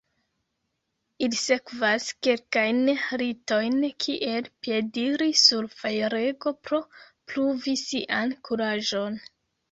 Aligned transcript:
Ili 1.25 1.37
sekvas 1.39 2.05
kelkajn 2.27 2.79
ritojn 3.21 3.75
kiel 4.05 4.47
piediri 4.67 5.27
sur 5.41 5.67
fajrego 5.81 6.53
pro 6.69 6.79
pruvi 7.33 7.75
sian 7.83 8.33
kuraĝon. 8.49 9.19